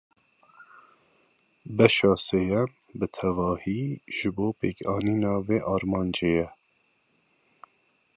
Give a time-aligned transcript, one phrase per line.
[1.75, 3.81] Beşa sêyem bi tevahî
[4.15, 6.47] ji bo pêkanîna vê armancê ye